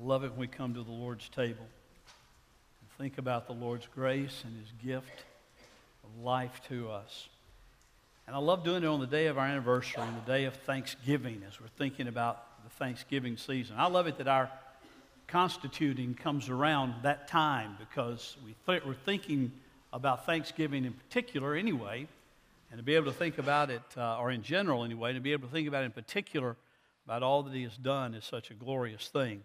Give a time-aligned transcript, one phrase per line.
[0.00, 1.66] love it when we come to the Lord's table
[2.80, 5.24] and think about the Lord's grace and his gift
[6.04, 7.28] of life to us.
[8.26, 10.54] And I love doing it on the day of our anniversary and the day of
[10.54, 13.76] Thanksgiving as we're thinking about the Thanksgiving season.
[13.78, 14.50] I love it that our
[15.26, 19.52] constituting comes around that time because we th- we're thinking
[19.92, 22.06] about Thanksgiving in particular anyway,
[22.70, 25.32] and to be able to think about it, uh, or in general anyway, to be
[25.32, 26.56] able to think about it in particular
[27.04, 29.42] about all that he has done is such a glorious thing.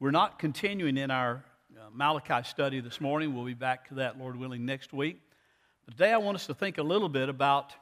[0.00, 1.42] We're not continuing in our
[1.76, 3.34] uh, Malachi study this morning.
[3.34, 5.20] We'll be back to that, Lord willing, next week.
[5.84, 7.74] But today I want us to think a little bit about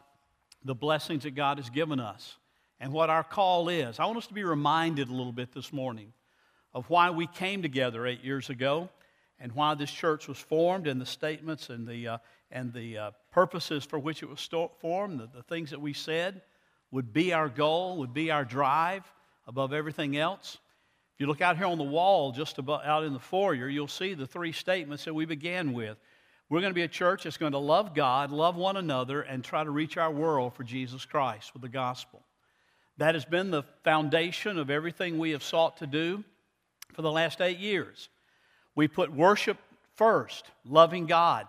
[0.65, 2.38] the blessings that God has given us
[2.80, 4.01] and what our call is.
[4.01, 6.15] I want us to be reminded a little bit this morning
[6.73, 8.88] of why we came together eight years ago
[9.38, 12.19] and why this church was formed and the statements and the, uh,
[12.51, 15.93] and the uh, purposes for which it was sto- formed, the, the things that we
[15.93, 16.41] said
[16.91, 19.05] would be our goal, would be our drive
[19.46, 20.57] above everything else.
[21.16, 23.88] If you look out here on the wall, just about out in the foyer, you'll
[23.88, 25.96] see the three statements that we began with.
[26.51, 29.43] We're going to be a church that's going to love God, love one another, and
[29.43, 32.21] try to reach our world for Jesus Christ with the gospel.
[32.99, 36.23] That has been the foundation of everything we have sought to do
[36.93, 38.10] for the last eight years.
[38.74, 39.57] We put worship
[39.95, 41.46] first, loving God,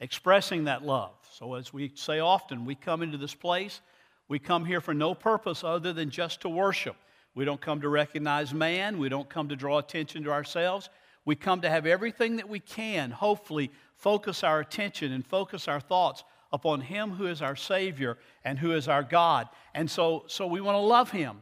[0.00, 1.14] expressing that love.
[1.30, 3.80] So, as we say often, we come into this place,
[4.26, 6.96] we come here for no purpose other than just to worship.
[7.34, 8.98] We don't come to recognize man.
[8.98, 10.88] We don't come to draw attention to ourselves.
[11.24, 15.80] We come to have everything that we can, hopefully, focus our attention and focus our
[15.80, 19.48] thoughts upon Him who is our Savior and who is our God.
[19.74, 21.38] And so, so we want to love Him.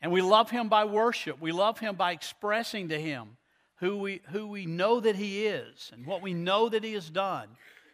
[0.00, 1.40] And we love Him by worship.
[1.40, 3.36] We love Him by expressing to Him
[3.76, 7.10] who we, who we know that He is and what we know that He has
[7.10, 7.48] done.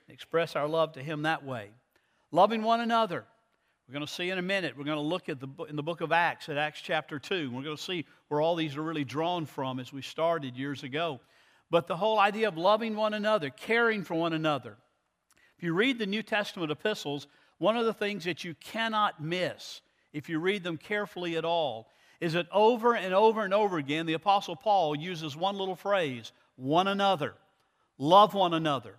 [0.08, 1.70] Express our love to Him that way.
[2.30, 3.24] Loving one another.
[3.86, 4.78] We're going to see in a minute.
[4.78, 7.50] We're going to look at the in the book of Acts at Acts chapter 2.
[7.50, 10.82] We're going to see where all these are really drawn from as we started years
[10.82, 11.20] ago.
[11.70, 14.76] But the whole idea of loving one another, caring for one another.
[15.58, 17.26] If you read the New Testament epistles,
[17.58, 19.82] one of the things that you cannot miss
[20.14, 21.88] if you read them carefully at all
[22.20, 26.32] is that over and over and over again the apostle Paul uses one little phrase,
[26.56, 27.34] one another.
[27.98, 28.94] Love one another.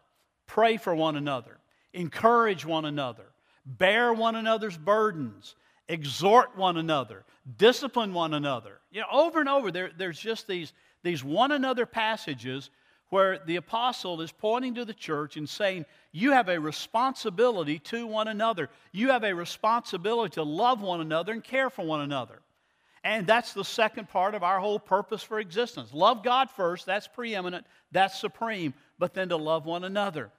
[0.46, 1.58] Pray for one another.
[1.94, 3.26] Encourage one another
[3.66, 5.56] bear one another's burdens,
[5.88, 7.24] exhort one another,
[7.58, 8.80] discipline one another.
[8.92, 12.70] You know, over and over, there, there's just these, these one another passages
[13.10, 18.08] where the apostle is pointing to the church and saying, You have a responsibility to
[18.08, 18.70] one another.
[18.92, 22.42] You have a responsibility to love one another and care for one another.
[23.04, 25.94] And that's the second part of our whole purpose for existence.
[25.94, 30.32] Love God first, that's preeminent, that's supreme, but then to love one another.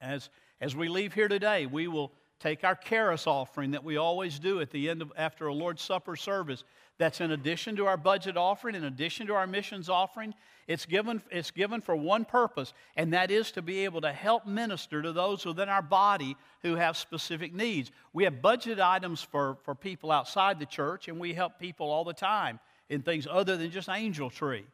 [0.00, 4.38] As, as we leave here today, we will take our charis offering that we always
[4.38, 6.64] do at the end of after a Lord's Supper service.
[6.98, 10.34] That's in addition to our budget offering, in addition to our missions offering.
[10.66, 14.46] It's given, it's given for one purpose, and that is to be able to help
[14.46, 17.90] minister to those within our body who have specific needs.
[18.12, 22.04] We have budget items for, for people outside the church, and we help people all
[22.04, 22.58] the time
[22.88, 24.64] in things other than just angel tree.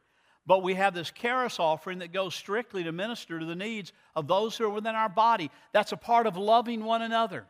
[0.45, 4.27] But we have this charis offering that goes strictly to minister to the needs of
[4.27, 5.49] those who are within our body.
[5.71, 7.45] That's a part of loving one another.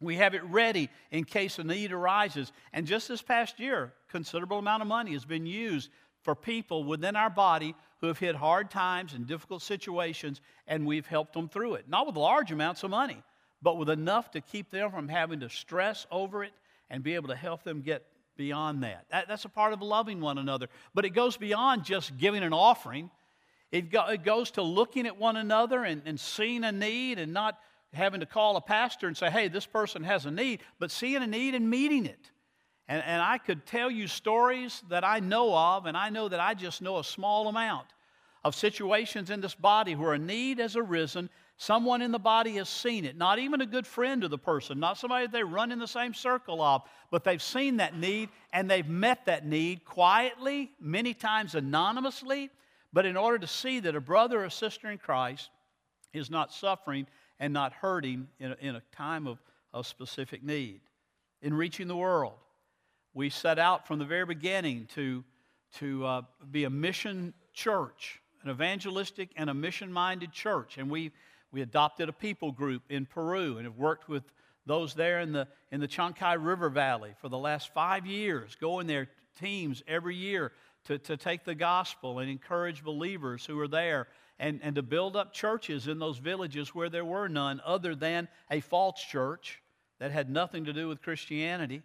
[0.00, 2.52] We have it ready in case a need arises.
[2.72, 5.90] And just this past year, considerable amount of money has been used
[6.22, 11.06] for people within our body who have hit hard times and difficult situations, and we've
[11.06, 11.88] helped them through it.
[11.88, 13.22] Not with large amounts of money,
[13.62, 16.52] but with enough to keep them from having to stress over it
[16.90, 18.04] and be able to help them get
[18.36, 19.06] beyond that.
[19.10, 20.68] that that's a part of loving one another.
[20.94, 23.10] But it goes beyond just giving an offering,
[23.72, 27.32] it, go, it goes to looking at one another and, and seeing a need and
[27.32, 27.58] not
[27.92, 31.22] having to call a pastor and say, hey, this person has a need, but seeing
[31.22, 32.30] a need and meeting it.
[32.88, 36.40] And, and I could tell you stories that I know of, and I know that
[36.40, 37.86] I just know a small amount
[38.44, 41.28] of situations in this body where a need has arisen.
[41.56, 44.78] Someone in the body has seen it, not even a good friend of the person,
[44.78, 48.70] not somebody they run in the same circle of, but they've seen that need and
[48.70, 52.50] they've met that need quietly, many times anonymously,
[52.92, 55.50] but in order to see that a brother or sister in Christ
[56.12, 57.06] is not suffering
[57.38, 59.38] and not hurting in a, in a time of,
[59.72, 60.80] of specific need.
[61.42, 62.34] In reaching the world,
[63.14, 65.24] we set out from the very beginning to,
[65.76, 70.78] to uh, be a mission church, an evangelistic and a mission minded church.
[70.78, 71.12] And we,
[71.52, 74.24] we adopted a people group in Peru and have worked with
[74.66, 78.86] those there in the, in the Chancay River Valley for the last five years, going
[78.86, 79.08] there
[79.40, 80.52] teams every year
[80.86, 85.16] to, to take the gospel and encourage believers who are there and, and to build
[85.16, 89.62] up churches in those villages where there were none other than a false church
[89.98, 91.82] that had nothing to do with Christianity.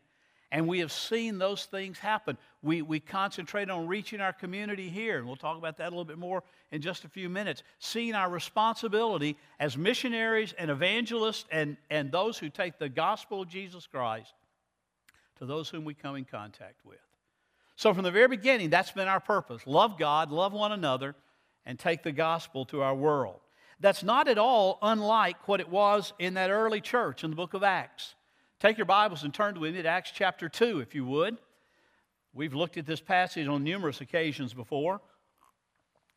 [0.51, 2.37] And we have seen those things happen.
[2.61, 6.03] We, we concentrate on reaching our community here, and we'll talk about that a little
[6.03, 7.63] bit more in just a few minutes.
[7.79, 13.47] Seeing our responsibility as missionaries and evangelists and, and those who take the gospel of
[13.47, 14.33] Jesus Christ
[15.37, 16.99] to those whom we come in contact with.
[17.81, 21.15] So, from the very beginning, that's been our purpose love God, love one another,
[21.65, 23.39] and take the gospel to our world.
[23.79, 27.55] That's not at all unlike what it was in that early church in the book
[27.55, 28.13] of Acts.
[28.59, 31.39] Take your Bibles and turn with me to Acts chapter 2, if you would.
[32.35, 35.01] We've looked at this passage on numerous occasions before,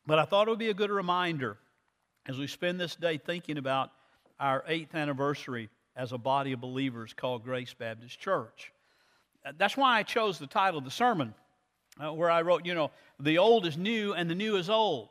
[0.06, 1.56] but I thought it would be a good reminder
[2.26, 3.90] as we spend this day thinking about
[4.38, 8.70] our eighth anniversary as a body of believers called Grace Baptist Church.
[9.56, 11.32] That's why I chose the title of the sermon,
[12.02, 15.10] uh, where I wrote, you know, the old is new and the new is old.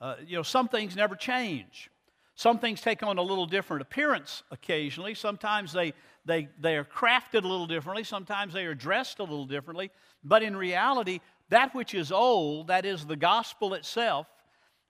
[0.00, 1.90] Uh, you know, some things never change.
[2.34, 5.14] Some things take on a little different appearance occasionally.
[5.14, 5.92] Sometimes they,
[6.24, 8.04] they, they are crafted a little differently.
[8.04, 9.90] Sometimes they are dressed a little differently.
[10.22, 14.28] But in reality, that which is old, that is the gospel itself,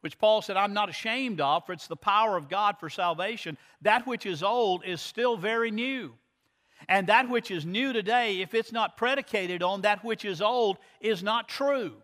[0.01, 3.57] which Paul said, I'm not ashamed of, for it's the power of God for salvation.
[3.81, 6.15] That which is old is still very new.
[6.89, 10.79] And that which is new today, if it's not predicated on that which is old,
[11.01, 11.95] is not true.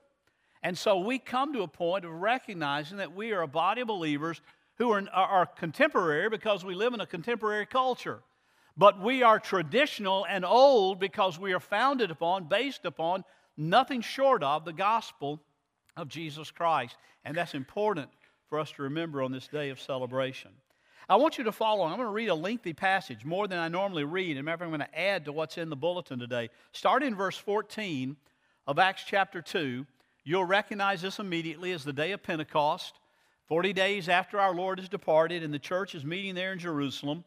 [0.63, 3.89] And so we come to a point of recognizing that we are a body of
[3.89, 4.41] believers
[4.79, 8.21] who are, are contemporary because we live in a contemporary culture.
[8.77, 13.25] But we are traditional and old because we are founded upon, based upon,
[13.57, 15.41] nothing short of the gospel
[15.97, 16.97] of Jesus Christ.
[17.25, 18.09] And that's important
[18.49, 20.51] for us to remember on this day of celebration.
[21.09, 21.85] I want you to follow.
[21.85, 24.31] I'm going to read a lengthy passage, more than I normally read.
[24.31, 26.51] And remember, I'm going to add to what's in the bulletin today.
[26.73, 28.17] Starting in verse 14
[28.67, 29.85] of Acts chapter 2,
[30.25, 32.99] you'll recognize this immediately as the day of Pentecost.
[33.49, 37.25] 40 days after our Lord has departed, and the church is meeting there in Jerusalem.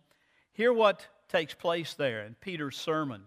[0.53, 3.21] Hear what takes place there in Peter's sermon.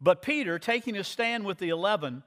[0.00, 2.22] But Peter, taking his stand with the eleven,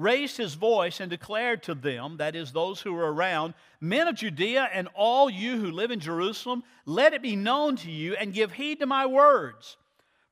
[0.00, 4.16] raised his voice and declared to them, that is, those who were around, Men of
[4.16, 8.32] Judea and all you who live in Jerusalem, let it be known to you and
[8.32, 9.76] give heed to my words.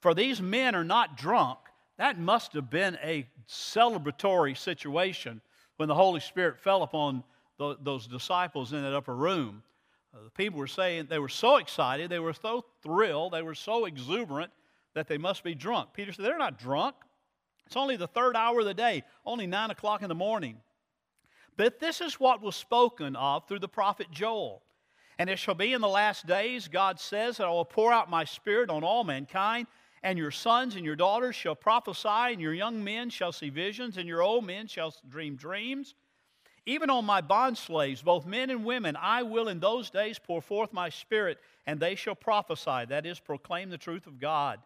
[0.00, 1.58] For these men are not drunk.
[1.98, 5.40] That must have been a celebratory situation
[5.76, 7.24] when the Holy Spirit fell upon
[7.58, 9.62] those disciples in that upper room.
[10.14, 13.54] Uh, the people were saying they were so excited, they were so thrilled, they were
[13.54, 14.50] so exuberant
[14.94, 15.90] that they must be drunk.
[15.92, 16.94] Peter said, They're not drunk.
[17.68, 20.56] It's only the third hour of the day, only nine o'clock in the morning.
[21.58, 24.62] But this is what was spoken of through the prophet Joel.
[25.18, 28.08] And it shall be in the last days, God says, that I will pour out
[28.08, 29.66] my spirit on all mankind,
[30.02, 33.98] and your sons and your daughters shall prophesy, and your young men shall see visions,
[33.98, 35.94] and your old men shall dream dreams.
[36.64, 40.72] Even on my bondslaves, both men and women, I will in those days pour forth
[40.72, 41.36] my spirit,
[41.66, 44.58] and they shall prophesy, that is, proclaim the truth of God.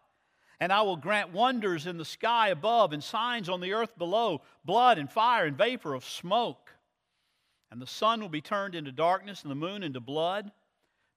[0.63, 4.43] And I will grant wonders in the sky above and signs on the earth below
[4.63, 6.71] blood and fire and vapor of smoke.
[7.69, 10.53] And the sun will be turned into darkness and the moon into blood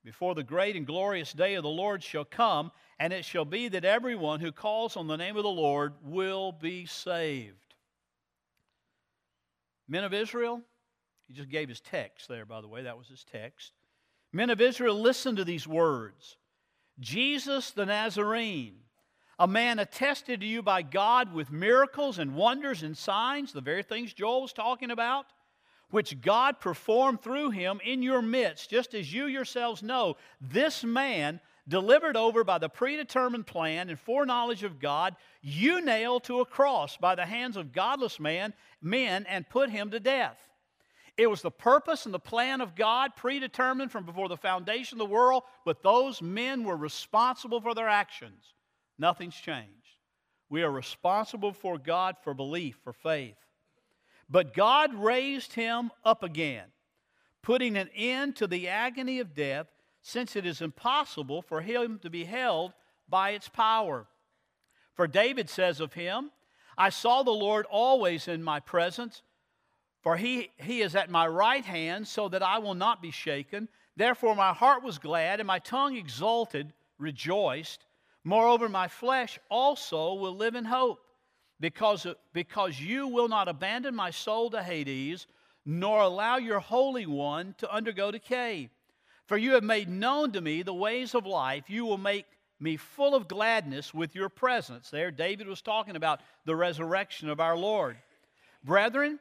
[0.05, 2.73] before the great and glorious day of the Lord shall come.
[2.99, 6.51] And it shall be that everyone who calls on the name of the Lord will
[6.51, 7.77] be saved.
[9.87, 10.61] Men of Israel,
[11.29, 12.83] he just gave his text there, by the way.
[12.83, 13.71] That was his text.
[14.33, 16.37] Men of Israel, listen to these words
[16.99, 18.81] Jesus the Nazarene,
[19.39, 23.83] a man attested to you by God with miracles and wonders and signs, the very
[23.83, 25.27] things Joel was talking about,
[25.91, 30.17] which God performed through him in your midst, just as you yourselves know.
[30.41, 36.41] This man, delivered over by the predetermined plan and foreknowledge of God, you nailed to
[36.41, 40.39] a cross by the hands of godless man, men and put him to death.
[41.17, 45.09] It was the purpose and the plan of God, predetermined from before the foundation of
[45.09, 48.55] the world, but those men were responsible for their actions.
[48.99, 49.71] Nothing's changed.
[50.49, 53.37] We are responsible for God for belief, for faith.
[54.29, 56.67] But God raised him up again,
[57.43, 59.67] putting an end to the agony of death,
[60.03, 62.73] since it is impossible for him to be held
[63.09, 64.07] by its power.
[64.95, 66.31] For David says of him,
[66.79, 69.23] I saw the Lord always in my presence
[70.07, 73.69] for he, he is at my right hand, so that I will not be shaken.
[73.97, 77.86] Therefore, my heart was glad, and my tongue exulted, rejoiced.
[78.27, 80.99] Moreover, my flesh also will live in hope,
[81.61, 85.29] because, because you will not abandon my soul to Hades,
[85.65, 88.69] nor allow your Holy One to undergo decay.
[89.27, 91.71] For you have made known to me the ways of life.
[91.71, 92.27] You will make
[92.59, 94.91] me full of gladness with your presence.
[94.91, 97.97] There, David was talking about the resurrection of our Lord.
[98.65, 99.21] Brethren,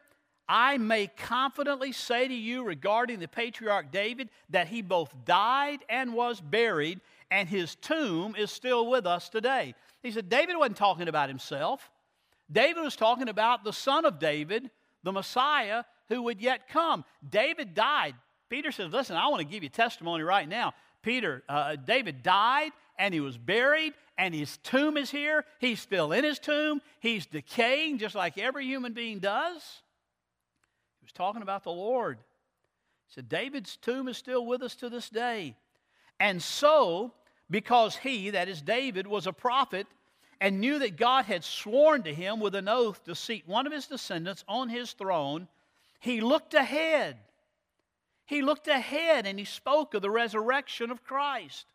[0.50, 6.16] I may confidently say to you regarding the patriarch David that he both died and
[6.16, 7.02] was buried,
[7.36, 9.76] and his tomb is still with us today.
[10.02, 11.92] He said, David wasn't talking about himself.
[12.50, 14.72] David was talking about the son of David,
[15.04, 17.04] the Messiah who would yet come.
[17.30, 18.16] David died.
[18.48, 20.76] Peter says, Listen, I want to give you testimony right now.
[21.02, 25.44] Peter, uh, David died and he was buried, and his tomb is here.
[25.60, 26.82] He's still in his tomb.
[27.02, 29.62] He's decaying just like every human being does.
[31.02, 32.18] He was talking about the Lord.
[33.08, 35.58] He said, David's tomb is still with us to this day.
[36.18, 37.12] And so,
[37.50, 39.88] because he, that is David, was a prophet
[40.42, 43.74] and knew that God had sworn to him with an oath to seat one of
[43.74, 45.48] his descendants on his throne,
[46.00, 47.18] he looked ahead.
[48.26, 51.66] He looked ahead and he spoke of the resurrection of Christ.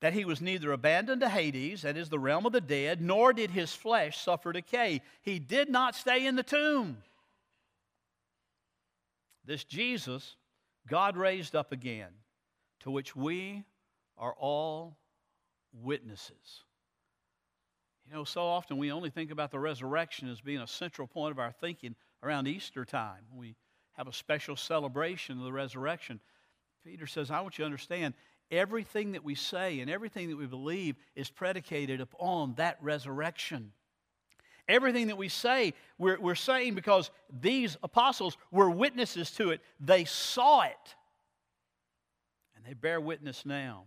[0.00, 3.32] That he was neither abandoned to Hades, that is the realm of the dead, nor
[3.32, 5.00] did his flesh suffer decay.
[5.22, 6.98] He did not stay in the tomb.
[9.44, 10.36] This Jesus,
[10.88, 12.10] God raised up again,
[12.80, 13.64] to which we
[14.22, 14.96] are all
[15.72, 16.62] witnesses.
[18.06, 21.32] You know, so often we only think about the resurrection as being a central point
[21.32, 23.24] of our thinking around Easter time.
[23.34, 23.56] We
[23.94, 26.20] have a special celebration of the resurrection.
[26.84, 28.14] Peter says, I want you to understand
[28.48, 33.72] everything that we say and everything that we believe is predicated upon that resurrection.
[34.68, 37.10] Everything that we say, we're, we're saying because
[37.40, 39.60] these apostles were witnesses to it.
[39.80, 40.94] They saw it.
[42.54, 43.86] And they bear witness now.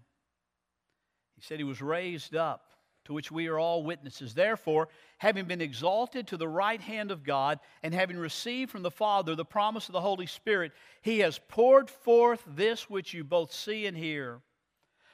[1.35, 2.71] He said he was raised up
[3.05, 4.33] to which we are all witnesses.
[4.33, 4.89] Therefore,
[5.19, 9.35] having been exalted to the right hand of God, and having received from the Father
[9.35, 13.85] the promise of the Holy Spirit, he has poured forth this which you both see
[13.85, 14.41] and hear.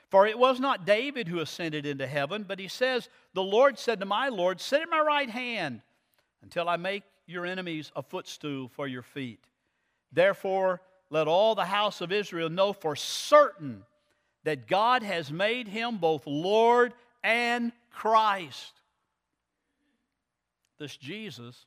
[0.09, 3.99] For it was not David who ascended into heaven, but he says, The Lord said
[3.99, 5.81] to my Lord, Sit at my right hand
[6.41, 9.45] until I make your enemies a footstool for your feet.
[10.11, 13.83] Therefore, let all the house of Israel know for certain
[14.43, 16.93] that God has made him both Lord
[17.23, 18.73] and Christ.
[20.79, 21.65] This Jesus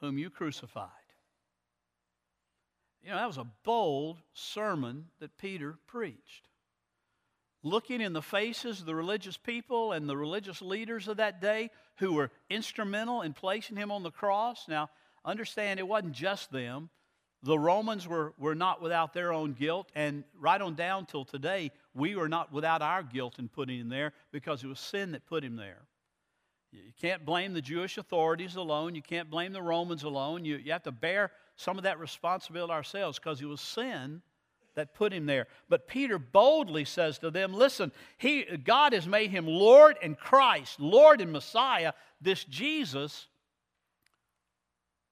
[0.00, 0.90] whom you crucified.
[3.02, 6.48] You know, that was a bold sermon that Peter preached.
[7.62, 11.70] Looking in the faces of the religious people and the religious leaders of that day
[11.98, 14.66] who were instrumental in placing him on the cross.
[14.68, 14.90] Now,
[15.24, 16.90] understand it wasn't just them.
[17.46, 21.70] The Romans were, were not without their own guilt, and right on down till today,
[21.94, 25.24] we are not without our guilt in putting him there because it was sin that
[25.26, 25.82] put him there.
[26.72, 28.96] You can't blame the Jewish authorities alone.
[28.96, 30.44] You can't blame the Romans alone.
[30.44, 34.22] You, you have to bear some of that responsibility ourselves because it was sin
[34.74, 35.46] that put him there.
[35.68, 40.80] But Peter boldly says to them, Listen, he, God has made him Lord and Christ,
[40.80, 43.28] Lord and Messiah, this Jesus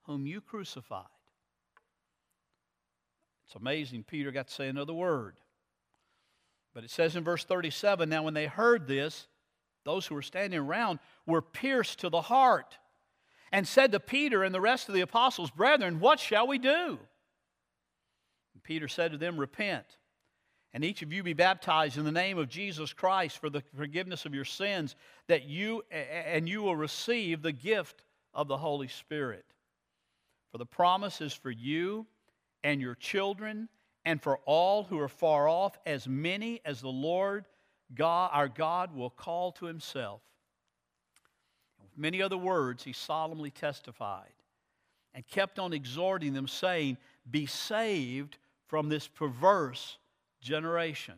[0.03, 1.07] whom you crucified.
[3.47, 5.37] It's amazing Peter got to say another word.
[6.75, 9.29] But it says in verse 37 Now, when they heard this,
[9.85, 12.79] those who were standing around were pierced to the heart
[13.53, 16.99] and said to Peter and the rest of the apostles, Brethren, what shall we do?
[18.55, 19.85] And Peter said to them, Repent,
[20.73, 24.27] and each of you be baptized in the name of Jesus Christ for the forgiveness
[24.27, 24.97] of your sins,
[25.29, 29.45] that you and you will receive the gift of the Holy Spirit.
[30.51, 32.07] For the promise is for you
[32.65, 33.69] and your children
[34.05, 37.47] and for all who are far off, as many as the Lord
[37.95, 40.21] God, our God will call to himself.
[41.81, 44.33] With many other words, he solemnly testified
[45.15, 46.99] and kept on exhorting them, saying,
[47.31, 49.99] Be saved from this perverse
[50.41, 51.15] generation.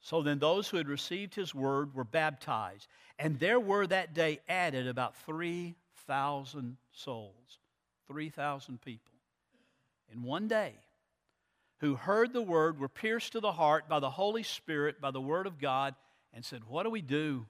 [0.00, 4.40] So then, those who had received his word were baptized, and there were that day
[4.48, 7.58] added about 3,000 souls.
[8.08, 9.11] 3,000 people
[10.12, 10.74] in one day
[11.82, 15.20] who heard the word, were pierced to the heart by the Holy Spirit, by the
[15.20, 15.96] word of God,
[16.32, 17.44] and said, What do we do?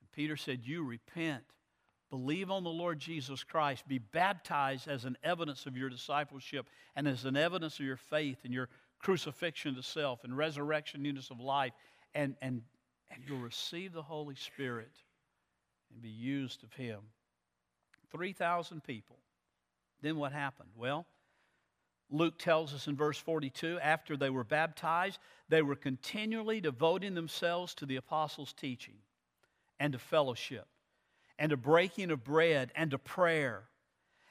[0.00, 1.44] And Peter said, You repent,
[2.10, 6.66] believe on the Lord Jesus Christ, be baptized as an evidence of your discipleship
[6.96, 8.68] and as an evidence of your faith and your
[8.98, 11.72] crucifixion to self and resurrection, newness of life,
[12.16, 12.62] and, and,
[13.12, 14.90] and you'll receive the Holy Spirit
[15.92, 16.98] and be used of Him.
[18.10, 19.16] 3,000 people.
[20.02, 20.70] Then what happened?
[20.76, 21.06] Well,
[22.12, 27.74] Luke tells us in verse 42 after they were baptized, they were continually devoting themselves
[27.76, 28.98] to the apostles' teaching
[29.80, 30.66] and to fellowship
[31.38, 33.64] and to breaking of bread and to prayer.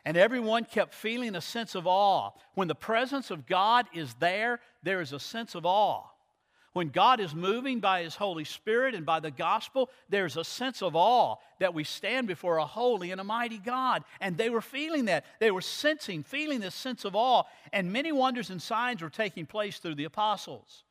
[0.06, 2.32] And everyone kept feeling a sense of awe.
[2.54, 6.06] When the presence of God is there, there is a sense of awe.
[6.74, 10.82] When God is moving by His Holy Spirit and by the gospel, there's a sense
[10.82, 14.06] of awe that we stand before a holy and a mighty God.
[14.22, 15.25] And they were feeling that.
[15.40, 17.44] They were sensing, feeling this sense of awe.
[17.74, 20.84] And many wonders and signs were taking place through the apostles.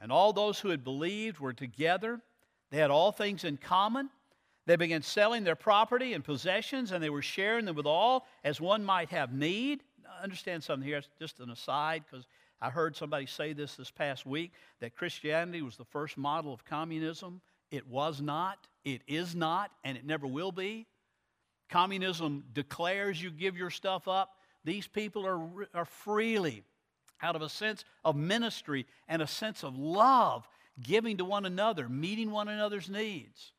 [0.00, 2.20] And all those who had believed were together.
[2.70, 4.08] They had all things in common.
[4.66, 8.60] They began selling their property and possessions, and they were sharing them with all as
[8.60, 9.82] one might have need.
[10.22, 12.26] Understand something here, just an aside, because
[12.62, 16.64] I heard somebody say this this past week that Christianity was the first model of
[16.64, 17.40] communism.
[17.72, 20.86] It was not, it is not, and it never will be.
[21.68, 24.36] Communism declares you give your stuff up.
[24.64, 26.62] These people are, are freely,
[27.20, 30.46] out of a sense of ministry and a sense of love,
[30.80, 33.52] giving to one another, meeting one another's needs.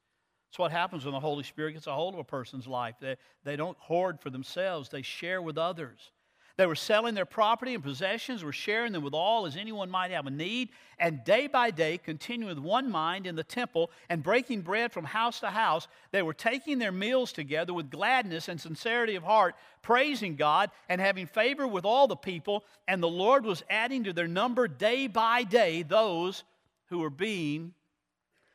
[0.50, 2.96] It's what happens when the Holy Spirit gets a hold of a person's life.
[3.02, 6.12] They, they don't hoard for themselves, they share with others.
[6.56, 10.12] They were selling their property and possessions, were sharing them with all as anyone might
[10.12, 10.70] have a need,
[11.00, 15.06] and day by day, continuing with one mind in the temple and breaking bread from
[15.06, 19.56] house to house, they were taking their meals together with gladness and sincerity of heart,
[19.82, 24.14] praising God and having favor with all the people, and the Lord was adding to
[24.14, 26.44] their number day by day those
[26.90, 27.74] who were being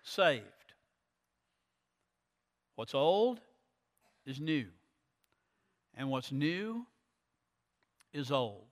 [0.04, 0.44] saved.
[2.76, 3.40] What's old
[4.24, 4.66] is new,
[5.96, 6.86] and what's new
[8.12, 8.66] is old.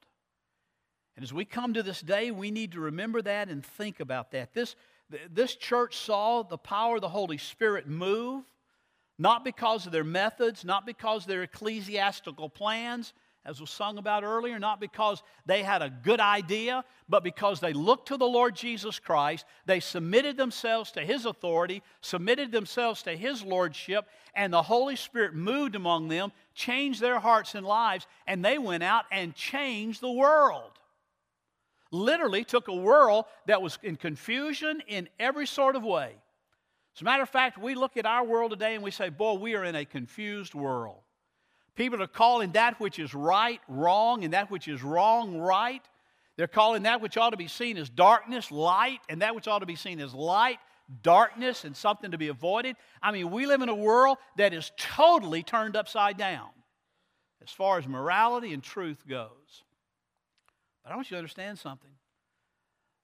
[1.16, 4.32] And as we come to this day, we need to remember that and think about
[4.32, 4.52] that.
[4.52, 4.76] This,
[5.30, 8.44] this church saw the power of the Holy Spirit move,
[9.18, 13.14] not because of their methods, not because of their ecclesiastical plans,
[13.46, 17.72] as was sung about earlier, not because they had a good idea, but because they
[17.72, 23.16] looked to the Lord Jesus Christ, they submitted themselves to His authority, submitted themselves to
[23.16, 28.44] His lordship, and the Holy Spirit moved among them, changed their hearts and lives, and
[28.44, 30.72] they went out and changed the world.
[31.92, 36.16] Literally took a world that was in confusion in every sort of way.
[36.96, 39.34] As a matter of fact, we look at our world today and we say, boy,
[39.34, 40.98] we are in a confused world.
[41.76, 45.82] People are calling that which is right wrong and that which is wrong right.
[46.36, 49.60] They're calling that which ought to be seen as darkness light and that which ought
[49.60, 50.58] to be seen as light
[51.02, 52.76] darkness and something to be avoided.
[53.02, 56.48] I mean, we live in a world that is totally turned upside down
[57.42, 59.64] as far as morality and truth goes.
[60.82, 61.90] But I want you to understand something.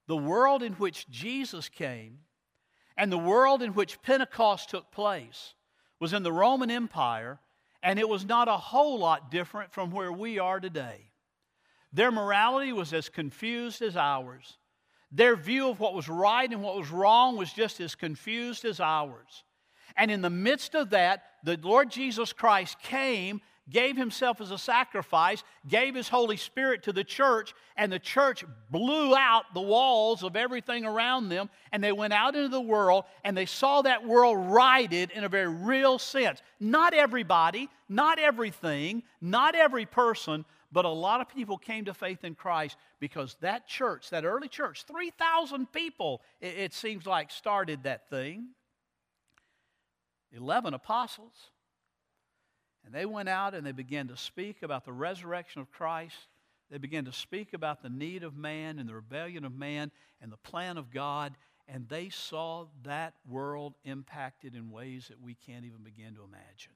[0.07, 2.19] The world in which Jesus came
[2.97, 5.53] and the world in which Pentecost took place
[5.99, 7.39] was in the Roman Empire
[7.83, 11.11] and it was not a whole lot different from where we are today.
[11.91, 14.57] Their morality was as confused as ours.
[15.11, 18.79] Their view of what was right and what was wrong was just as confused as
[18.79, 19.43] ours.
[19.95, 24.57] And in the midst of that, the Lord Jesus Christ came, gave himself as a
[24.57, 30.23] sacrifice, gave his Holy Spirit to the church, and the church blew out the walls
[30.23, 34.05] of everything around them, and they went out into the world, and they saw that
[34.05, 36.41] world righted in a very real sense.
[36.59, 42.23] Not everybody, not everything, not every person, but a lot of people came to faith
[42.23, 48.09] in Christ because that church, that early church, 3,000 people, it, seems like, started that
[48.09, 48.49] thing.
[50.33, 51.51] 11 apostles.
[52.85, 56.15] And they went out and they began to speak about the resurrection of Christ.
[56.69, 59.91] They began to speak about the need of man and the rebellion of man
[60.21, 61.35] and the plan of God.
[61.67, 66.73] And they saw that world impacted in ways that we can't even begin to imagine.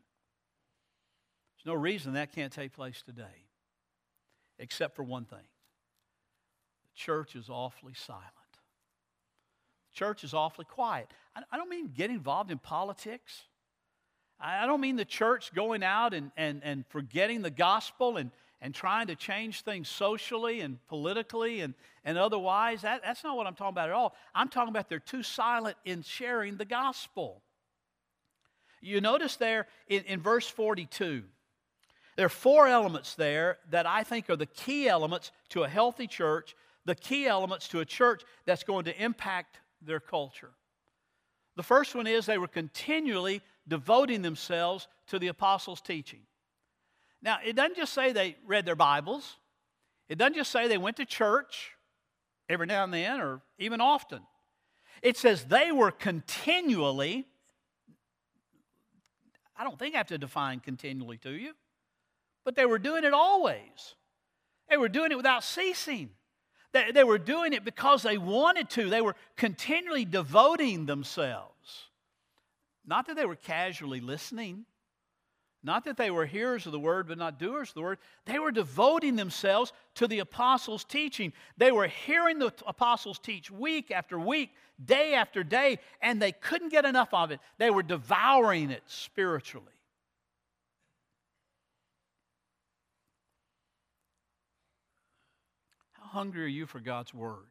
[1.58, 3.46] There's no reason that can't take place today
[4.60, 8.26] except for one thing the church is awfully silent.
[9.92, 11.08] The church is awfully quiet.
[11.52, 13.44] I don't mean get involved in politics.
[14.40, 18.74] I don't mean the church going out and, and, and forgetting the gospel and, and
[18.74, 21.74] trying to change things socially and politically and,
[22.06, 22.82] and otherwise.
[22.82, 24.16] That, that's not what I'm talking about at all.
[24.36, 27.42] I'm talking about they're too silent in sharing the gospel.
[28.80, 31.24] You notice there in, in verse 42,
[32.16, 36.08] there are four elements there that I think are the key elements to a healthy
[36.08, 40.52] church, the key elements to a church that's going to impact their culture.
[41.56, 46.22] The first one is they were continually devoting themselves to the apostles' teaching.
[47.22, 49.38] Now, it doesn't just say they read their Bibles,
[50.10, 51.72] it doesn't just say they went to church
[52.48, 54.22] every now and then or even often.
[55.02, 57.26] It says they were continually,
[59.56, 61.54] I don't think I have to define continually to you
[62.48, 63.96] but they were doing it always.
[64.70, 66.12] They were doing it without ceasing.
[66.72, 68.90] They, they were doing it because they wanted to.
[68.90, 71.87] They were continually devoting themselves.
[72.88, 74.66] Not that they were casually listening,
[75.62, 77.98] not that they were hearers of the word but not doers of the word.
[78.26, 81.34] They were devoting themselves to the apostles' teaching.
[81.58, 84.52] They were hearing the apostles teach week after week,
[84.84, 87.42] day after day, and they couldn't get enough of it.
[87.58, 89.66] They were devouring it spiritually.
[95.92, 97.50] How hungry are you for God's Word?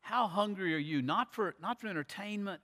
[0.00, 1.02] How hungry are you?
[1.02, 2.62] Not for, not for entertainment,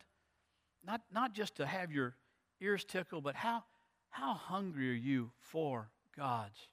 [0.86, 2.14] not, not just to have your
[2.60, 3.64] ears tickle, but how,
[4.10, 6.68] how hungry are you for God's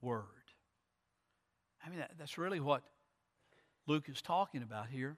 [0.00, 0.22] Word?
[1.84, 2.82] I mean, that, that's really what
[3.86, 5.16] Luke is talking about here.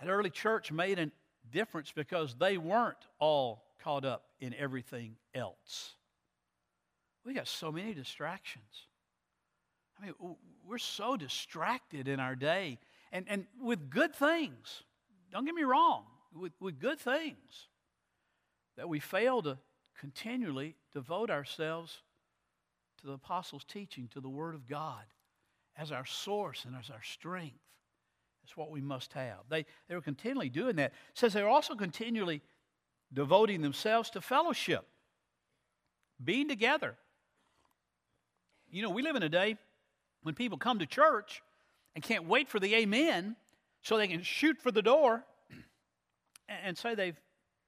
[0.00, 1.10] That early church made a
[1.50, 5.94] difference because they weren't all caught up in everything else.
[7.24, 8.86] We got so many distractions.
[10.00, 10.14] I mean,
[10.66, 12.78] we're so distracted in our day
[13.12, 14.82] and, and with good things.
[15.30, 16.04] Don't get me wrong,
[16.34, 17.68] with, with good things
[18.76, 19.58] that we fail to
[19.98, 22.02] continually devote ourselves
[23.00, 25.04] to the apostles' teaching, to the Word of God
[25.76, 27.58] as our source and as our strength.
[28.44, 29.38] It's what we must have.
[29.48, 30.92] They, they were continually doing that.
[30.92, 32.42] It says they were also continually
[33.12, 34.86] devoting themselves to fellowship,
[36.22, 36.96] being together.
[38.70, 39.56] You know, we live in a day
[40.22, 41.42] when people come to church
[41.94, 43.36] and can't wait for the amen
[43.82, 45.24] so they can shoot for the door
[46.64, 47.20] and say they've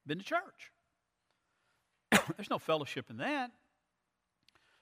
[0.06, 0.72] been to church.
[2.36, 3.50] There's no fellowship in that.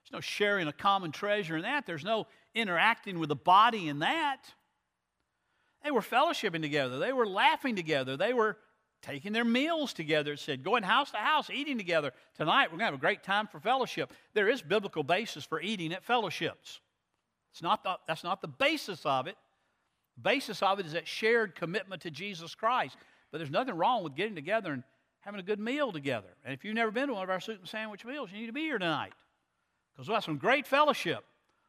[0.02, 1.86] There's no sharing a common treasure in that.
[1.86, 4.38] There's no interacting with the body in that.
[5.84, 6.98] They were fellowshipping together.
[6.98, 8.16] They were laughing together.
[8.16, 8.56] They were
[9.02, 10.32] taking their meals together.
[10.32, 12.12] It said, going house to house, eating together.
[12.36, 14.12] Tonight, we're going to have a great time for fellowship.
[14.34, 16.80] There is biblical basis for eating at fellowships.
[17.52, 19.36] It's not the, that's not the basis of it.
[20.16, 22.96] The basis of it is that shared commitment to Jesus Christ.
[23.30, 24.82] But there's nothing wrong with getting together and
[25.20, 26.28] having a good meal together.
[26.44, 28.46] And if you've never been to one of our soup and sandwich meals, you need
[28.46, 29.12] to be here tonight.
[29.92, 31.24] Because we'll have some great fellowship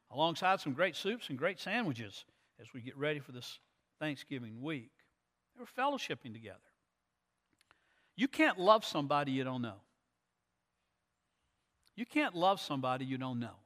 [0.09, 2.25] alongside some great soups and great sandwiches
[2.59, 3.59] as we get ready for this
[3.99, 4.91] Thanksgiving week.
[5.59, 6.57] Were fellowshipping together.
[8.15, 9.81] You can't love somebody you don't know.
[11.95, 13.57] You can't love somebody you don't know.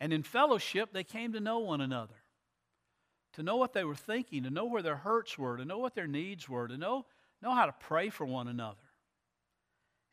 [0.00, 2.14] And in fellowship, they came to know one another,
[3.36, 5.94] to know what they were thinking, to know where their hurts were, to know what
[5.94, 7.04] their needs were, to know,
[7.42, 8.80] know how to pray for one another.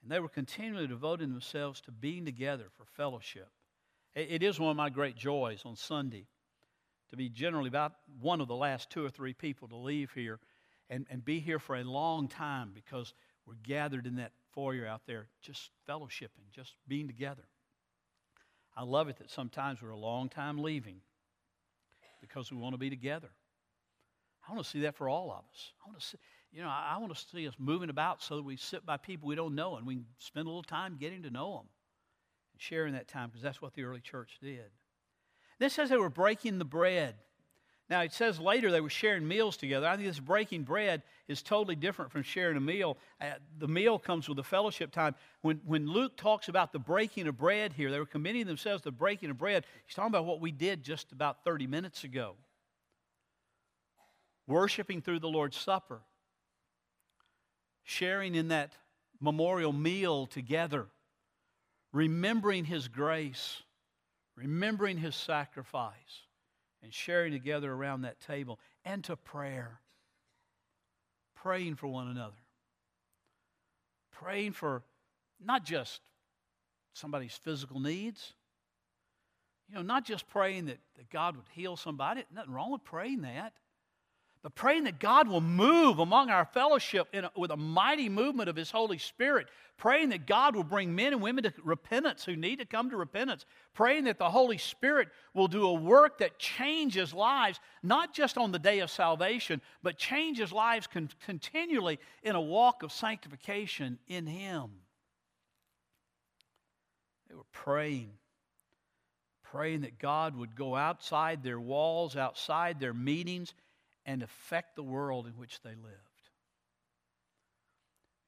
[0.02, 3.48] And they were continually devoting themselves to being together for fellowship.
[4.14, 6.28] it, it is one of my great joys on Sunday
[7.12, 10.40] to be generally about one of the last two or three people to leave here
[10.90, 13.14] and, and be here for a long time because
[13.48, 17.44] we're gathered in that foyer out there just fellowshipping, just being together.
[18.76, 20.98] I love it that sometimes we're a long time leaving
[22.24, 23.30] because we want to be together.
[24.48, 25.74] I want to see that for all of us.
[25.84, 26.18] I want to see,
[26.52, 29.28] you know, I, want to see us moving about so that we sit by people
[29.28, 31.68] we don't know and we spend a little time getting to know them
[32.54, 34.66] and sharing that time because that's what the early church did.
[35.60, 37.16] This says they were breaking the bread.
[37.94, 39.86] Now, it says later they were sharing meals together.
[39.86, 42.98] I think this breaking bread is totally different from sharing a meal.
[43.22, 45.14] Uh, the meal comes with the fellowship time.
[45.42, 48.88] When, when Luke talks about the breaking of bread here, they were committing themselves to
[48.88, 49.64] the breaking of bread.
[49.86, 52.34] He's talking about what we did just about 30 minutes ago
[54.48, 56.02] worshiping through the Lord's Supper,
[57.84, 58.74] sharing in that
[59.22, 60.88] memorial meal together,
[61.92, 63.62] remembering His grace,
[64.36, 66.24] remembering His sacrifice
[66.84, 69.80] and sharing together around that table, and to prayer.
[71.36, 72.36] Praying for one another.
[74.12, 74.84] Praying for
[75.44, 76.02] not just
[76.94, 78.34] somebody's physical needs,
[79.70, 83.22] you know, not just praying that, that God would heal somebody, nothing wrong with praying
[83.22, 83.54] that
[84.44, 88.58] but praying that God will move among our fellowship a, with a mighty movement of
[88.58, 92.60] His Holy Spirit, praying that God will bring men and women to repentance who need
[92.60, 97.14] to come to repentance, praying that the Holy Spirit will do a work that changes
[97.14, 102.42] lives, not just on the day of salvation, but changes lives con- continually in a
[102.42, 104.72] walk of sanctification in Him.
[107.30, 108.12] They were praying
[109.54, 113.54] praying that God would go outside their walls, outside their meetings,
[114.06, 116.14] and affect the world in which they lived.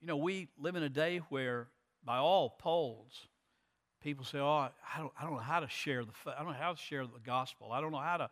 [0.02, 1.68] You know, we live in a day where,
[2.04, 3.28] by all polls,
[4.02, 6.60] people say, "Oh, I don't, I don't know how to share the, I don't know
[6.60, 7.72] how to share the gospel.
[7.72, 8.30] I don't know how to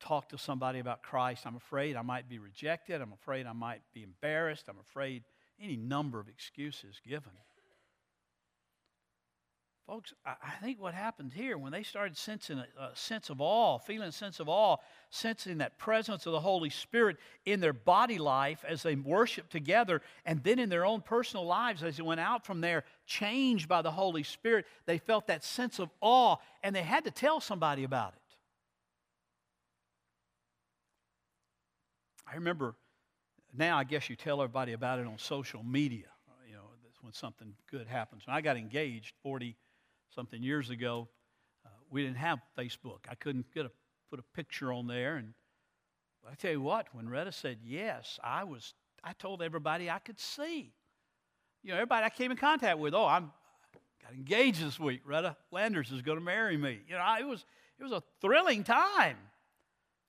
[0.00, 1.46] talk to somebody about Christ.
[1.46, 3.00] I'm afraid I might be rejected.
[3.00, 4.66] I'm afraid I might be embarrassed.
[4.68, 5.24] I'm afraid
[5.60, 7.32] any number of excuses given."
[9.88, 14.08] Folks, I think what happened here when they started sensing a, sense of awe, feeling
[14.08, 14.76] a sense of awe,
[15.08, 20.02] sensing that presence of the Holy Spirit in their body life as they worshiped together,
[20.26, 23.80] and then in their own personal lives as they went out from there, changed by
[23.80, 27.84] the Holy Spirit, they felt that sense of awe, and they had to tell somebody
[27.84, 28.36] about it.
[32.30, 32.74] I remember
[33.56, 36.08] now, I guess you tell everybody about it on social media,
[36.46, 36.64] you know,
[37.00, 38.26] when something good happens.
[38.26, 39.56] When I got engaged 40
[40.14, 41.08] something years ago,
[41.64, 43.00] uh, we didn't have Facebook.
[43.08, 43.70] I couldn't get a,
[44.10, 45.16] put a picture on there.
[45.16, 45.34] And
[46.30, 50.20] I tell you what, when Retta said yes, I was, I told everybody I could
[50.20, 50.72] see.
[51.62, 53.32] You know, everybody I came in contact with, oh, I'm
[54.02, 55.00] got engaged this week.
[55.04, 56.80] Retta Landers is going to marry me.
[56.88, 57.44] You know, it was
[57.78, 59.16] it was a thrilling time.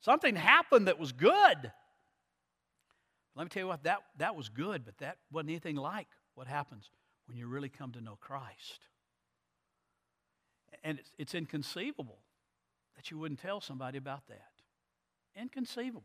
[0.01, 1.71] Something happened that was good.
[3.35, 6.47] Let me tell you what, that, that was good, but that wasn't anything like what
[6.47, 6.89] happens
[7.27, 8.79] when you really come to know Christ.
[10.83, 12.19] And it's, it's inconceivable
[12.95, 14.51] that you wouldn't tell somebody about that.
[15.35, 16.03] Inconceivable.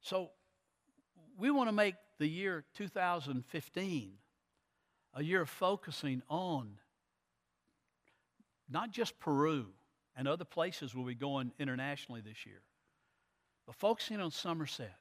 [0.00, 0.30] So,
[1.38, 4.12] we want to make the year 2015
[5.14, 6.78] a year of focusing on
[8.68, 9.66] not just Peru
[10.16, 12.62] and other places we'll be going internationally this year,
[13.66, 14.96] but focusing on Somerset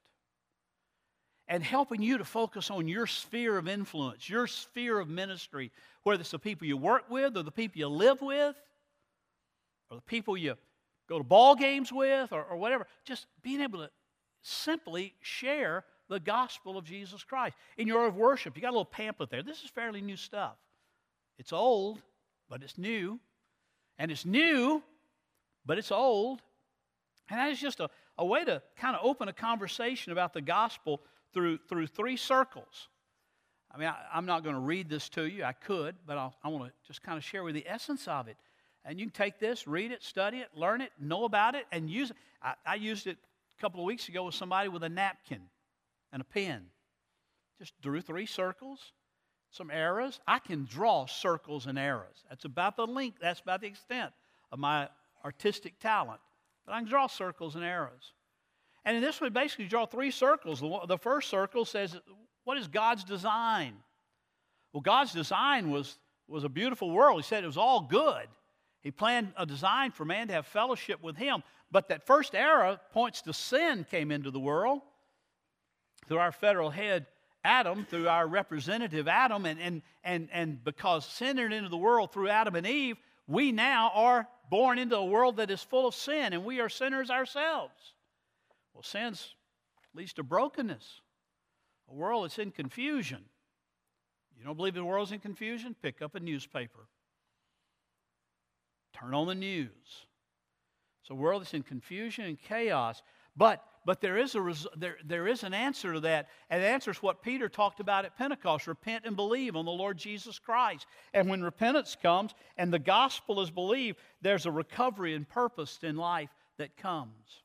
[1.48, 5.72] and helping you to focus on your sphere of influence, your sphere of ministry,
[6.04, 8.56] whether it's the people you work with or the people you live with
[9.90, 10.56] or the people you
[11.08, 12.88] go to ball games with or, or whatever.
[13.04, 13.92] Just being able to
[14.42, 17.56] simply share the gospel of Jesus Christ.
[17.78, 19.44] In your of worship, you got a little pamphlet there.
[19.44, 20.56] This is fairly new stuff.
[21.38, 22.02] It's old,
[22.50, 23.20] but it's new.
[23.98, 24.84] And it's new,
[25.66, 26.42] but it's old.
[27.30, 30.42] And that is just a, a way to kind of open a conversation about the
[30.42, 31.02] gospel
[31.36, 32.88] through, through three circles.
[33.72, 35.44] I mean, I, am not going to read this to you.
[35.44, 38.08] I could, but I'll, i want to just kind of share with you the essence
[38.08, 38.38] of it.
[38.86, 41.90] And you can take this, read it, study it, learn it, know about it, and
[41.90, 42.18] use it.
[42.42, 43.18] I, I used it
[43.58, 45.42] a couple of weeks ago with somebody with a napkin
[46.14, 46.68] and a pen.
[47.60, 48.94] Just drew three circles,
[49.52, 50.22] some arrows.
[50.26, 52.24] I can draw circles and arrows.
[52.30, 54.14] That's about the length, that's about the extent
[54.52, 54.88] of my
[55.24, 56.22] artistic talent.
[56.66, 58.14] But I can draw circles and arrows.
[58.86, 60.62] And in this one, basically, draw three circles.
[60.62, 61.98] The first circle says,
[62.44, 63.74] What is God's design?
[64.72, 67.18] Well, God's design was, was a beautiful world.
[67.18, 68.28] He said it was all good.
[68.82, 71.42] He planned a design for man to have fellowship with Him.
[71.72, 74.82] But that first arrow points to sin came into the world
[76.08, 77.08] through our federal head,
[77.44, 79.48] Adam, through our representative Adam.
[79.48, 83.52] And, and, and, and because sin entered into the world through Adam and Eve, we
[83.52, 87.10] now are born into a world that is full of sin, and we are sinners
[87.10, 87.95] ourselves.
[88.76, 89.16] Well, sin
[89.94, 91.02] leads to brokenness,
[91.90, 93.24] a world that's in confusion.
[94.38, 95.76] You don't believe the world's in confusion?
[95.82, 96.90] Pick up a newspaper.
[98.94, 99.70] Turn on the news.
[101.02, 103.02] It's a world that's in confusion and chaos.
[103.38, 106.28] But, but there, is a, there, there is an answer to that.
[106.50, 109.72] And the answer is what Peter talked about at Pentecost repent and believe on the
[109.72, 110.86] Lord Jesus Christ.
[111.14, 115.96] And when repentance comes and the gospel is believed, there's a recovery and purpose in
[115.96, 117.45] life that comes.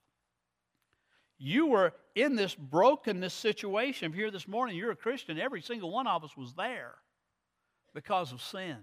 [1.42, 4.06] You were in this brokenness situation.
[4.06, 6.94] If you're here this morning, you're a Christian, every single one of us was there
[7.94, 8.76] because of sin.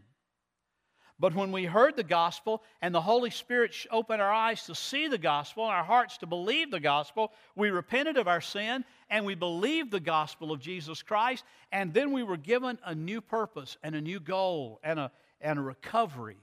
[1.20, 5.08] But when we heard the gospel and the Holy Spirit opened our eyes to see
[5.08, 9.24] the gospel and our hearts to believe the gospel, we repented of our sin and
[9.24, 11.44] we believed the gospel of Jesus Christ.
[11.72, 15.60] And then we were given a new purpose and a new goal and a, and
[15.60, 16.38] a recovery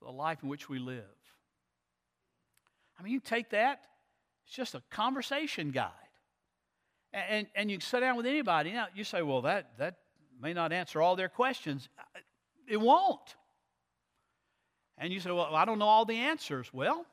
[0.00, 1.04] for the life in which we live.
[2.98, 3.80] I mean, you take that
[4.48, 5.92] it's just a conversation guide.
[7.12, 8.72] And, and, you sit down with anybody.
[8.72, 9.96] Now, you say, well, that, that
[10.40, 11.88] may not answer all their questions.
[12.66, 13.36] It won't.
[14.96, 16.72] And you say, well, I don't know all the answers.
[16.72, 17.04] Well,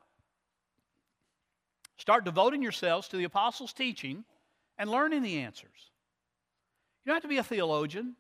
[1.98, 4.24] start devoting yourselves to the apostles' teaching
[4.78, 5.92] and learning the answers.
[7.04, 8.16] You don't have to be a theologian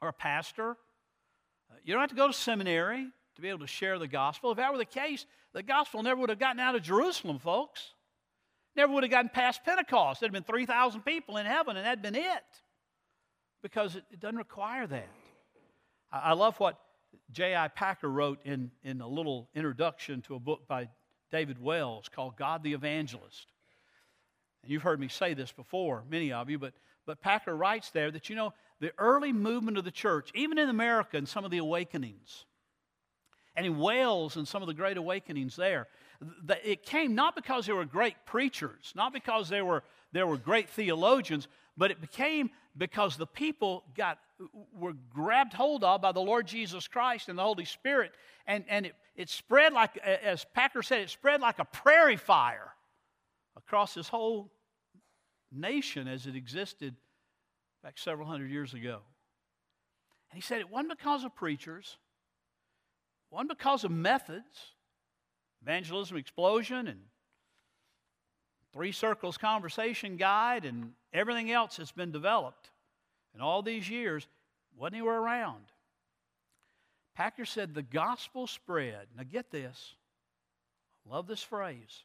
[0.00, 0.70] or a pastor.
[1.70, 4.50] Uh, you don't have to go to seminary to be able to share the gospel.
[4.50, 7.94] If that were the case, the gospel never would have gotten out of Jerusalem, folks.
[8.74, 10.20] Never would have gotten past Pentecost.
[10.20, 12.44] There'd been 3,000 people in heaven, and that'd been it.
[13.62, 15.08] Because it, doesn't require that.
[16.10, 16.78] I, I love what
[17.30, 17.68] J.I.
[17.68, 20.88] Packer wrote in, in a little introduction to a book by
[21.30, 23.46] David Wells called God the Evangelist.
[24.62, 26.72] And you've heard me say this before, many of you, but,
[27.06, 30.68] but Packer writes there that, you know, the early movement of the church, even in
[30.68, 32.46] America and some of the awakenings,
[33.54, 35.88] and in Wales and some of the great awakenings there,
[36.64, 39.82] it came not because they were great preachers, not because they were,
[40.12, 44.18] they were great theologians, but it became because the people got,
[44.72, 48.12] were grabbed hold of by the Lord Jesus Christ and the Holy Spirit.
[48.46, 52.72] And, and it, it spread like, as Packer said, it spread like a prairie fire
[53.56, 54.50] across this whole
[55.50, 56.94] nation as it existed
[57.82, 59.00] back several hundred years ago.
[60.30, 61.98] And he said it wasn't because of preachers,
[63.28, 64.71] one, because of methods,
[65.62, 67.00] evangelism explosion, and
[68.72, 72.70] three circles conversation guide, and everything else that's been developed
[73.34, 74.26] in all these years,
[74.76, 75.64] wasn't anywhere around.
[77.14, 79.06] Packer said the gospel spread.
[79.16, 79.94] Now get this.
[81.06, 82.04] I love this phrase.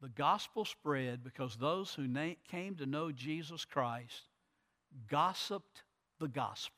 [0.00, 4.22] the gospel spread because those who na- came to know Jesus Christ
[5.10, 5.82] gossiped
[6.20, 6.77] the gospel.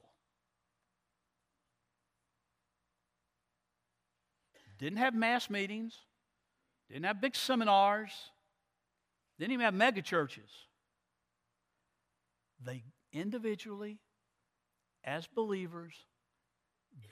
[4.81, 5.95] Didn't have mass meetings,
[6.89, 8.11] didn't have big seminars,
[9.39, 10.51] didn't even have mega churches.
[12.65, 13.99] They individually,
[15.05, 15.93] as believers,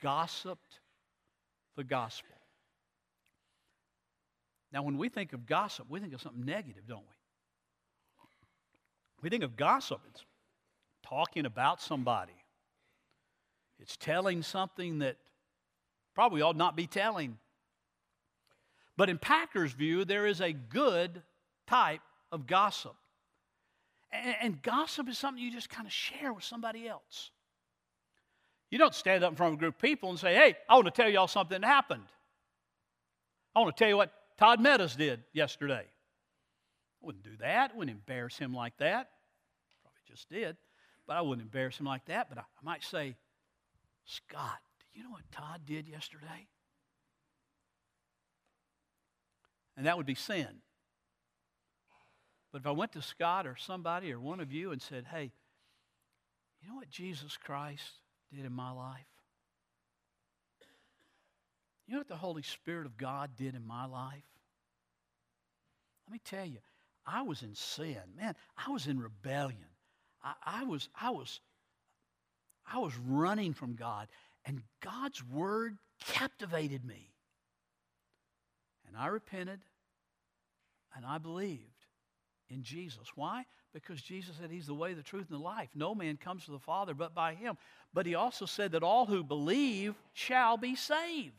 [0.01, 0.79] gossiped
[1.77, 2.35] the gospel.
[4.71, 7.15] Now, when we think of gossip, we think of something negative, don't we?
[9.21, 10.23] We think of gossip, it's
[11.05, 12.33] talking about somebody,
[13.79, 15.17] it's telling something that
[16.15, 17.37] probably ought not be telling.
[18.99, 21.23] But in Packer's view, there is a good
[21.67, 22.01] type
[22.33, 22.97] of gossip.
[24.11, 27.31] And, and gossip is something you just kind of share with somebody else.
[28.69, 30.75] You don't stand up in front of a group of people and say, hey, I
[30.75, 32.03] want to tell y'all something that happened.
[33.55, 35.85] I want to tell you what Todd Meadows did yesterday.
[35.85, 37.71] I wouldn't do that.
[37.73, 39.11] I wouldn't embarrass him like that.
[39.81, 40.57] Probably just did.
[41.07, 42.27] But I wouldn't embarrass him like that.
[42.27, 43.15] But I, I might say,
[44.03, 44.59] Scott,
[44.91, 46.49] do you know what Todd did yesterday?
[49.79, 50.45] And that would be sin.
[52.51, 55.31] But if I went to Scott or somebody or one of you and said, hey,
[56.61, 57.93] you know what Jesus Christ
[58.35, 59.05] did in my life?
[61.87, 64.25] You know what the Holy Spirit of God did in my life?
[66.05, 66.57] Let me tell you,
[67.07, 68.01] I was in sin.
[68.17, 69.63] Man, I was in rebellion.
[70.21, 71.39] I, I, was, I, was,
[72.69, 74.09] I was running from God,
[74.43, 77.13] and God's word captivated me.
[78.85, 79.61] And I repented,
[80.95, 81.63] and I believed
[82.49, 83.07] in Jesus.
[83.15, 83.45] Why?
[83.73, 85.69] Because Jesus said He's the way, the truth, and the life.
[85.75, 87.57] No man comes to the Father but by Him.
[87.93, 91.33] But He also said that all who believe shall be saved.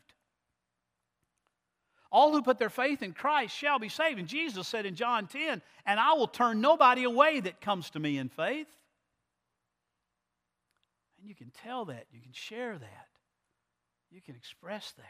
[2.12, 4.18] All who put their faith in Christ shall be saved.
[4.18, 8.00] And Jesus said in John 10, and I will turn nobody away that comes to
[8.00, 8.68] me in faith.
[11.18, 13.08] And you can tell that, you can share that,
[14.10, 15.04] you can express that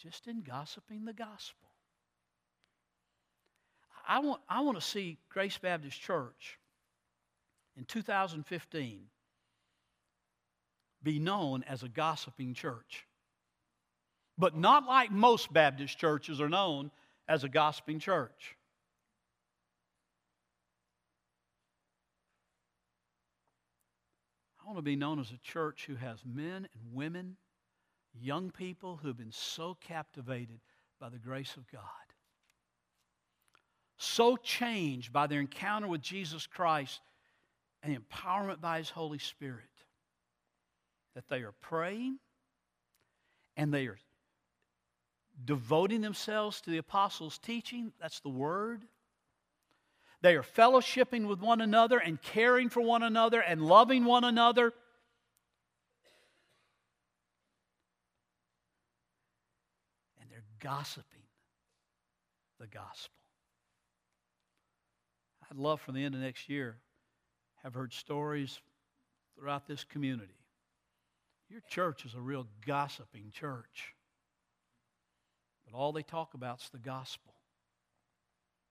[0.00, 1.67] just in gossiping the gospel.
[4.08, 6.58] I want, I want to see Grace Baptist Church
[7.76, 9.02] in 2015
[11.02, 13.06] be known as a gossiping church.
[14.38, 16.90] But not like most Baptist churches are known
[17.28, 18.56] as a gossiping church.
[24.62, 27.36] I want to be known as a church who has men and women,
[28.18, 30.60] young people who have been so captivated
[30.98, 32.07] by the grace of God
[33.98, 37.00] so changed by their encounter with Jesus Christ
[37.82, 39.64] and empowerment by His Holy Spirit
[41.14, 42.18] that they are praying
[43.56, 43.98] and they are
[45.44, 47.92] devoting themselves to the apostles' teaching.
[48.00, 48.84] That's the Word.
[50.20, 54.72] They are fellowshipping with one another and caring for one another and loving one another.
[60.20, 61.22] And they're gossiping
[62.58, 63.17] the gospel.
[65.50, 66.76] I'd love for the end of next year
[67.62, 68.60] have heard stories
[69.34, 70.34] throughout this community.
[71.48, 73.94] Your church is a real gossiping church.
[75.64, 77.32] But all they talk about is the gospel.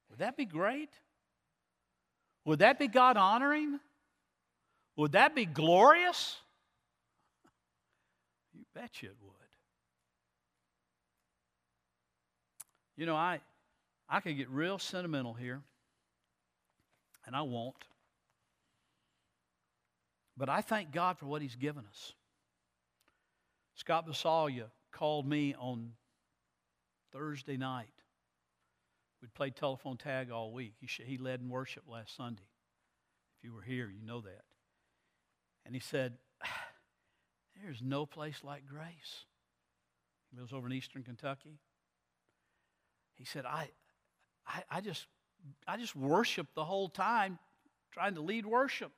[0.09, 0.89] Would that be great?
[2.45, 3.79] Would that be God honoring?
[4.95, 6.37] Would that be glorious?
[8.53, 9.33] You bet you it would.
[12.95, 13.41] You know, I,
[14.09, 15.61] I could get real sentimental here
[17.27, 17.75] and I won't.
[20.35, 22.13] But I thank God for what He's given us.
[23.75, 25.91] Scott Basalia called me on
[27.11, 27.87] Thursday night.
[29.21, 30.73] We'd played telephone tag all week.
[30.79, 32.43] He, he led in worship last Sunday.
[33.37, 34.43] If you were here, you know that.
[35.65, 36.13] And he said,
[37.63, 39.25] There's no place like grace.
[40.31, 41.59] He lives over in eastern Kentucky.
[43.15, 43.69] He said, I,
[44.45, 45.07] I, I just
[45.67, 47.39] I just worshiped the whole time,
[47.91, 48.91] trying to lead worship.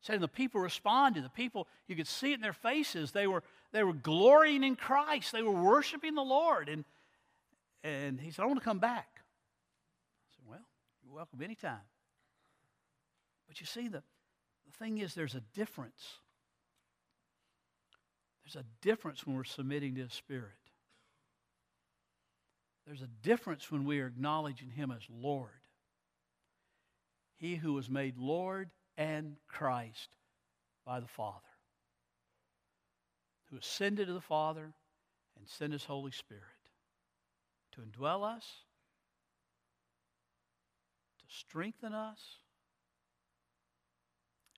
[0.00, 1.24] Said, Saying the people responded.
[1.24, 3.12] The people, you could see it in their faces.
[3.12, 3.42] They were,
[3.72, 5.32] they were glorying in Christ.
[5.32, 6.68] They were worshiping the Lord.
[6.68, 6.84] And,
[7.82, 9.08] and he said, I want to come back.
[9.16, 10.66] I said, Well,
[11.02, 11.80] you're welcome anytime.
[13.48, 14.02] But you see, the,
[14.66, 16.18] the thing is, there's a difference.
[18.44, 20.63] There's a difference when we're submitting to the Spirit.
[22.86, 25.50] There's a difference when we are acknowledging Him as Lord.
[27.36, 30.10] He who was made Lord and Christ
[30.84, 31.40] by the Father,
[33.50, 34.74] who ascended to the Father
[35.36, 36.42] and sent His Holy Spirit
[37.72, 38.44] to indwell us,
[41.18, 42.20] to strengthen us,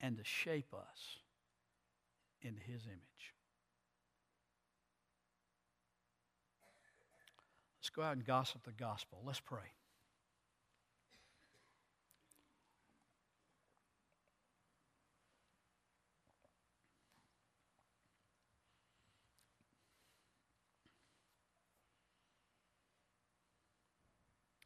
[0.00, 1.20] and to shape us
[2.42, 3.35] into His image.
[7.86, 9.22] Let's go out and gossip the gospel.
[9.24, 9.60] Let's pray.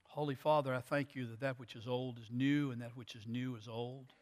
[0.04, 3.14] Holy Father, I thank you that that which is old is new and that which
[3.14, 4.14] is new is old.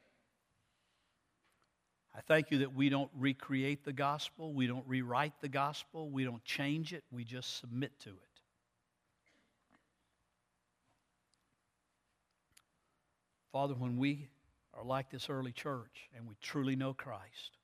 [2.16, 6.24] I thank you that we don't recreate the gospel, we don't rewrite the gospel, we
[6.24, 8.37] don't change it, we just submit to it.
[13.52, 14.28] Father, when we
[14.74, 17.56] are like this early church and we truly know Christ,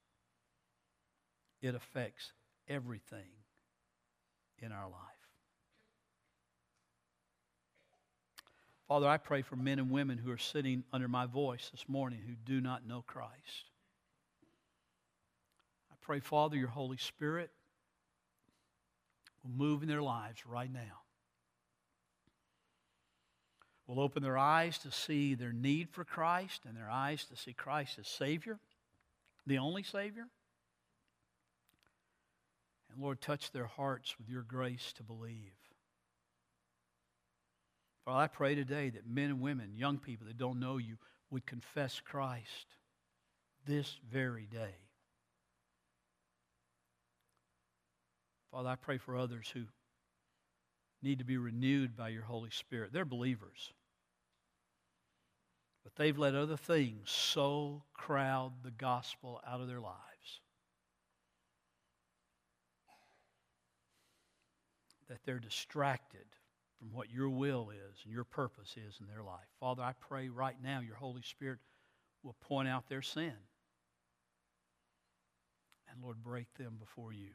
[1.61, 2.33] it affects
[2.69, 3.31] everything
[4.59, 5.01] in our life.
[8.89, 12.21] Father, I pray for men and women who are sitting under my voice this morning
[12.27, 13.71] who do not know Christ.
[15.91, 17.51] I pray, Father, your Holy Spirit
[19.43, 21.04] will move in their lives right now.
[23.87, 27.53] Will open their eyes to see their need for Christ and their eyes to see
[27.53, 28.59] Christ as Savior,
[29.47, 30.27] the only Savior.
[32.91, 35.53] And Lord, touch their hearts with your grace to believe.
[38.05, 40.97] Father, I pray today that men and women, young people that don't know you,
[41.31, 42.67] would confess Christ
[43.67, 44.77] this very day.
[48.51, 49.65] Father, I pray for others who
[51.05, 52.93] need to be renewed by your Holy Spirit.
[52.93, 53.73] They're believers.
[55.85, 60.41] But they've let other things so crowd the gospel out of their lives
[65.09, 66.25] that they're distracted
[66.79, 69.47] from what your will is and your purpose is in their life.
[69.61, 71.59] Father, I pray right now your Holy Spirit
[72.23, 73.35] will point out their sin.
[75.91, 77.31] And Lord, break them before you.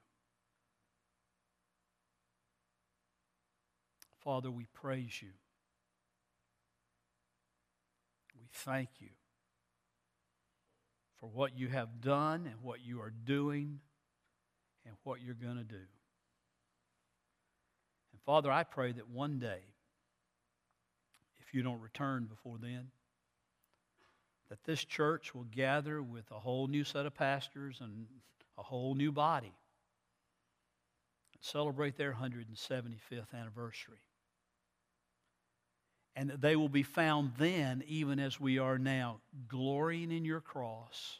[4.24, 5.30] Father, we praise you.
[8.40, 9.10] We thank you
[11.20, 13.80] for what you have done and what you are doing
[14.86, 15.76] and what you're going to do.
[18.12, 19.60] And Father, I pray that one day,
[21.40, 22.88] if you don't return before then,
[24.50, 28.08] that this church will gather with a whole new set of pastors and
[28.58, 29.54] a whole new body
[31.34, 34.00] and celebrate their 175th anniversary.
[36.16, 40.42] And that they will be found then, even as we are now, glorying in your
[40.42, 41.20] cross,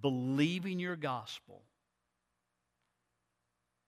[0.00, 1.62] believing your gospel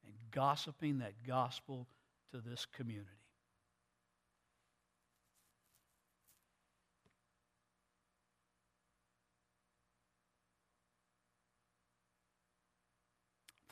[0.05, 1.87] and gossiping that gospel
[2.33, 3.09] to this community.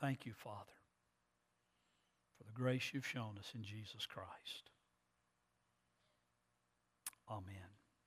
[0.00, 0.58] Thank you, Father,
[2.36, 4.73] for the grace you've shown us in Jesus Christ.
[7.28, 7.73] Amen.